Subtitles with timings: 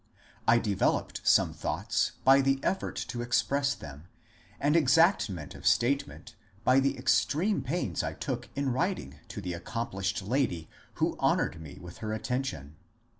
[0.47, 4.05] I developed some thoughts by the effort to express them,
[4.59, 9.53] and exactness of state ment by the extreme pains I took in writing to the
[9.53, 12.77] accom plished lady who honoured me with her attention.